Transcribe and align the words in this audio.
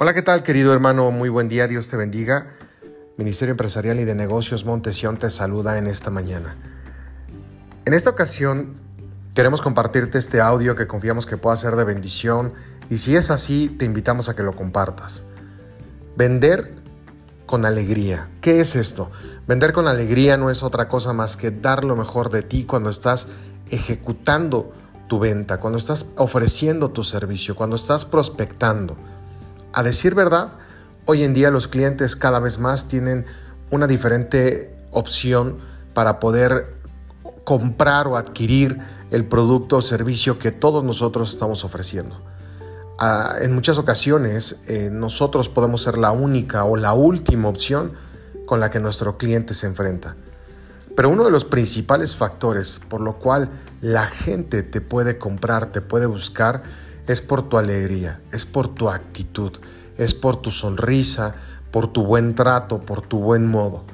Hola, 0.00 0.14
¿qué 0.14 0.22
tal 0.22 0.44
querido 0.44 0.72
hermano? 0.72 1.10
Muy 1.10 1.28
buen 1.28 1.48
día, 1.48 1.66
Dios 1.66 1.88
te 1.88 1.96
bendiga. 1.96 2.46
Ministerio 3.16 3.50
Empresarial 3.50 3.98
y 3.98 4.04
de 4.04 4.14
Negocios 4.14 4.64
Montesión 4.64 5.18
te 5.18 5.28
saluda 5.28 5.76
en 5.76 5.88
esta 5.88 6.08
mañana. 6.08 6.56
En 7.84 7.92
esta 7.92 8.10
ocasión 8.10 8.76
queremos 9.34 9.60
compartirte 9.60 10.16
este 10.16 10.40
audio 10.40 10.76
que 10.76 10.86
confiamos 10.86 11.26
que 11.26 11.36
pueda 11.36 11.56
ser 11.56 11.74
de 11.74 11.82
bendición 11.82 12.52
y 12.88 12.98
si 12.98 13.16
es 13.16 13.32
así 13.32 13.74
te 13.76 13.86
invitamos 13.86 14.28
a 14.28 14.36
que 14.36 14.44
lo 14.44 14.54
compartas. 14.54 15.24
Vender 16.16 16.76
con 17.46 17.64
alegría. 17.64 18.28
¿Qué 18.40 18.60
es 18.60 18.76
esto? 18.76 19.10
Vender 19.48 19.72
con 19.72 19.88
alegría 19.88 20.36
no 20.36 20.48
es 20.48 20.62
otra 20.62 20.88
cosa 20.88 21.12
más 21.12 21.36
que 21.36 21.50
dar 21.50 21.82
lo 21.82 21.96
mejor 21.96 22.30
de 22.30 22.42
ti 22.42 22.62
cuando 22.62 22.88
estás 22.88 23.26
ejecutando 23.68 24.72
tu 25.08 25.18
venta, 25.18 25.58
cuando 25.58 25.76
estás 25.76 26.06
ofreciendo 26.14 26.92
tu 26.92 27.02
servicio, 27.02 27.56
cuando 27.56 27.74
estás 27.74 28.04
prospectando. 28.04 28.96
A 29.72 29.82
decir 29.82 30.14
verdad, 30.14 30.56
hoy 31.04 31.24
en 31.24 31.34
día 31.34 31.50
los 31.50 31.68
clientes 31.68 32.16
cada 32.16 32.40
vez 32.40 32.58
más 32.58 32.88
tienen 32.88 33.26
una 33.70 33.86
diferente 33.86 34.74
opción 34.90 35.58
para 35.94 36.18
poder 36.20 36.74
comprar 37.44 38.06
o 38.08 38.16
adquirir 38.16 38.78
el 39.10 39.26
producto 39.26 39.78
o 39.78 39.80
servicio 39.80 40.38
que 40.38 40.52
todos 40.52 40.84
nosotros 40.84 41.32
estamos 41.32 41.64
ofreciendo. 41.64 42.22
Ah, 42.98 43.36
en 43.40 43.54
muchas 43.54 43.78
ocasiones 43.78 44.56
eh, 44.66 44.90
nosotros 44.90 45.48
podemos 45.48 45.82
ser 45.82 45.98
la 45.98 46.10
única 46.10 46.64
o 46.64 46.76
la 46.76 46.94
última 46.94 47.48
opción 47.48 47.92
con 48.44 48.60
la 48.60 48.70
que 48.70 48.80
nuestro 48.80 49.16
cliente 49.18 49.54
se 49.54 49.66
enfrenta. 49.66 50.16
Pero 50.96 51.10
uno 51.10 51.24
de 51.24 51.30
los 51.30 51.44
principales 51.44 52.16
factores 52.16 52.80
por 52.88 53.00
lo 53.00 53.18
cual 53.18 53.50
la 53.80 54.06
gente 54.06 54.62
te 54.62 54.80
puede 54.80 55.16
comprar, 55.16 55.66
te 55.66 55.80
puede 55.80 56.06
buscar, 56.06 56.64
es 57.08 57.22
por 57.22 57.48
tu 57.48 57.58
alegría, 57.58 58.20
es 58.30 58.46
por 58.46 58.68
tu 58.68 58.90
actitud, 58.90 59.52
es 59.96 60.14
por 60.14 60.40
tu 60.40 60.50
sonrisa, 60.50 61.34
por 61.70 61.92
tu 61.92 62.04
buen 62.04 62.34
trato, 62.34 62.80
por 62.80 63.00
tu 63.00 63.18
buen 63.18 63.46
modo. 63.46 63.84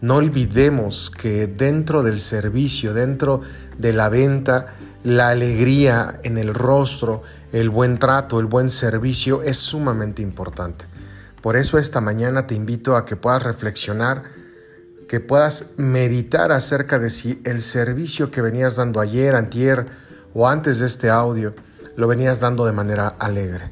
No 0.00 0.16
olvidemos 0.16 1.10
que 1.10 1.46
dentro 1.46 2.02
del 2.02 2.20
servicio, 2.20 2.92
dentro 2.92 3.40
de 3.78 3.92
la 3.92 4.08
venta, 4.08 4.66
la 5.04 5.28
alegría 5.28 6.20
en 6.24 6.36
el 6.36 6.52
rostro, 6.52 7.22
el 7.52 7.70
buen 7.70 7.98
trato, 7.98 8.40
el 8.40 8.46
buen 8.46 8.68
servicio 8.68 9.42
es 9.42 9.56
sumamente 9.56 10.20
importante. 10.20 10.86
Por 11.40 11.56
eso 11.56 11.78
esta 11.78 12.00
mañana 12.00 12.46
te 12.46 12.56
invito 12.56 12.96
a 12.96 13.04
que 13.04 13.16
puedas 13.16 13.42
reflexionar, 13.42 14.24
que 15.08 15.20
puedas 15.20 15.70
meditar 15.76 16.50
acerca 16.50 16.98
de 16.98 17.10
si 17.10 17.40
el 17.44 17.62
servicio 17.62 18.32
que 18.32 18.42
venías 18.42 18.76
dando 18.76 19.00
ayer, 19.00 19.36
antier 19.36 19.86
o 20.34 20.48
antes 20.48 20.80
de 20.80 20.86
este 20.86 21.08
audio, 21.08 21.54
lo 21.96 22.06
venías 22.06 22.40
dando 22.40 22.66
de 22.66 22.72
manera 22.72 23.08
alegre. 23.18 23.70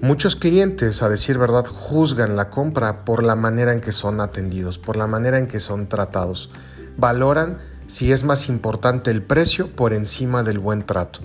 Muchos 0.00 0.34
clientes, 0.34 1.02
a 1.02 1.08
decir 1.08 1.38
verdad, 1.38 1.64
juzgan 1.64 2.34
la 2.34 2.50
compra 2.50 3.04
por 3.04 3.22
la 3.22 3.36
manera 3.36 3.72
en 3.72 3.80
que 3.80 3.92
son 3.92 4.20
atendidos, 4.20 4.78
por 4.78 4.96
la 4.96 5.06
manera 5.06 5.38
en 5.38 5.46
que 5.46 5.60
son 5.60 5.86
tratados. 5.86 6.50
Valoran 6.96 7.58
si 7.86 8.10
es 8.10 8.24
más 8.24 8.48
importante 8.48 9.10
el 9.10 9.22
precio 9.22 9.76
por 9.76 9.92
encima 9.92 10.42
del 10.42 10.58
buen 10.58 10.84
trato. 10.84 11.20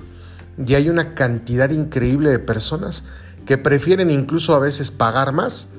Y 0.63 0.75
hay 0.75 0.89
una 0.89 1.15
cantidad 1.15 1.71
increíble 1.71 2.29
de 2.29 2.39
personas 2.39 3.03
que 3.45 3.57
prefieren 3.57 4.11
incluso 4.11 4.53
a 4.53 4.59
veces 4.59 4.91
pagar 4.91 5.31
más 5.31 5.69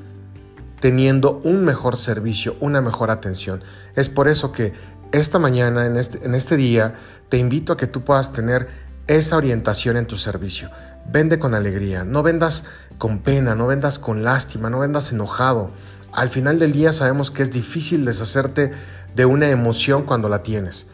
teniendo 0.81 1.41
un 1.45 1.65
mejor 1.65 1.97
servicio, 1.97 2.57
una 2.61 2.81
mejor 2.81 3.11
atención. 3.11 3.63
Es 3.95 4.09
por 4.09 4.29
eso 4.29 4.53
que 4.53 4.73
esta 5.13 5.39
mañana, 5.39 5.87
en 5.87 5.97
este, 5.97 6.25
en 6.25 6.35
este 6.35 6.57
día, 6.57 6.95
te 7.29 7.39
invito 7.39 7.73
a 7.73 7.77
que 7.77 7.87
tú 7.87 8.03
puedas 8.05 8.33
tener 8.33 8.69
esa 9.09 9.37
orientación 9.37 9.97
en 9.97 10.07
tu 10.07 10.17
servicio. 10.17 10.71
Vende 11.11 11.39
con 11.39 11.55
alegría, 11.55 12.05
no 12.05 12.23
vendas 12.23 12.65
con 12.99 13.21
pena, 13.21 13.55
no 13.55 13.67
vendas 13.67 13.99
con 13.99 14.23
lástima, 14.23 14.71
no 14.71 14.79
vendas 14.79 15.11
enojado. 15.13 15.71
Al 16.13 16.29
final 16.29 16.59
del 16.59 16.73
día 16.73 16.93
sabemos 16.93 17.31
que 17.31 17.43
es 17.43 17.51
difícil 17.51 18.05
deshacerte 18.05 18.71
de 19.17 19.25
una 19.25 19.49
emoción 19.49 20.05
cuando 20.05 20.29
la 20.29 20.43
tienes, 20.43 20.87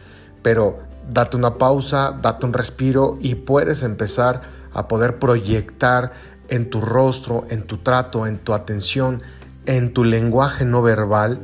pero 0.42 0.78
date 1.12 1.36
una 1.36 1.58
pausa, 1.58 2.18
date 2.22 2.46
un 2.46 2.52
respiro 2.52 3.18
y 3.20 3.34
puedes 3.34 3.82
empezar 3.82 4.42
a 4.72 4.88
poder 4.88 5.18
proyectar 5.18 6.12
en 6.48 6.70
tu 6.70 6.80
rostro, 6.80 7.44
en 7.48 7.62
tu 7.64 7.78
trato, 7.78 8.26
en 8.26 8.38
tu 8.38 8.54
atención, 8.54 9.22
en 9.66 9.92
tu 9.92 10.04
lenguaje 10.04 10.64
no 10.64 10.82
verbal, 10.82 11.40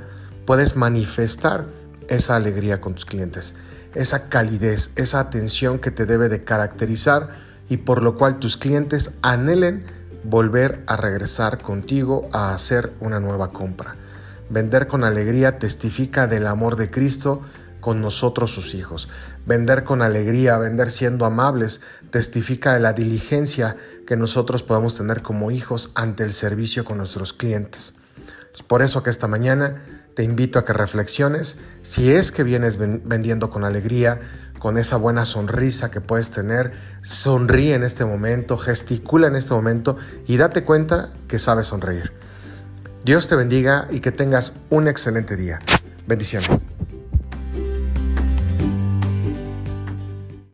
puedes 0.47 0.77
manifestar 0.77 1.67
esa 2.11 2.37
alegría 2.37 2.81
con 2.81 2.95
tus 2.95 3.07
clientes 3.07 3.55
esa 3.95 4.29
calidez, 4.29 4.91
esa 4.97 5.21
atención 5.21 5.79
que 5.79 5.91
te 5.91 6.07
debe 6.07 6.29
de 6.29 6.45
caracterizar 6.45 7.31
y 7.69 7.79
por 7.79 8.03
lo 8.03 8.17
cual 8.17 8.39
tus 8.39 8.57
clientes 8.57 9.13
anhelen 9.23 9.85
volver 10.25 10.83
a 10.87 10.97
regresar 10.97 11.59
contigo 11.59 12.29
a 12.33 12.53
hacer 12.53 12.93
una 13.01 13.21
nueva 13.21 13.53
compra. 13.53 13.97
Vender 14.49 14.87
con 14.87 15.05
alegría 15.05 15.59
testifica 15.59 16.27
del 16.27 16.47
amor 16.47 16.77
de 16.77 16.91
Cristo 16.91 17.43
con 17.81 18.01
nosotros 18.01 18.51
sus 18.51 18.75
hijos. 18.75 19.09
Vender 19.47 19.85
con 19.85 20.03
alegría, 20.03 20.59
vender 20.59 20.91
siendo 20.91 21.25
amables, 21.25 21.81
testifica 22.11 22.75
de 22.75 22.81
la 22.81 22.93
diligencia 22.93 23.77
que 24.07 24.17
nosotros 24.17 24.63
podemos 24.63 24.97
tener 24.97 25.23
como 25.23 25.51
hijos 25.51 25.91
ante 25.95 26.25
el 26.25 26.33
servicio 26.33 26.85
con 26.85 26.99
nuestros 26.99 27.33
clientes. 27.33 27.95
Es 28.53 28.63
por 28.63 28.83
eso 28.83 29.03
que 29.03 29.11
esta 29.11 29.29
mañana 29.29 30.00
te 30.21 30.25
invito 30.25 30.59
a 30.59 30.67
que 30.67 30.75
reflexiones 30.75 31.61
si 31.81 32.13
es 32.13 32.31
que 32.31 32.43
vienes 32.43 32.77
vendiendo 32.77 33.49
con 33.49 33.65
alegría, 33.65 34.21
con 34.59 34.77
esa 34.77 34.99
buena 34.99 35.25
sonrisa 35.25 35.91
que 35.91 36.03
puedes 36.03 36.29
tener, 36.29 36.73
sonríe 37.01 37.75
en 37.75 37.85
este 37.85 38.05
momento, 38.05 38.59
gesticula 38.59 39.29
en 39.29 39.37
este 39.37 39.55
momento 39.55 39.97
y 40.27 40.37
date 40.37 40.63
cuenta 40.63 41.11
que 41.27 41.39
sabes 41.39 41.69
sonreír. 41.69 42.13
Dios 43.03 43.29
te 43.29 43.35
bendiga 43.35 43.89
y 43.91 44.01
que 44.01 44.13
tengas 44.13 44.57
un 44.69 44.89
excelente 44.89 45.37
día. 45.37 45.59
Bendiciones. 46.07 46.51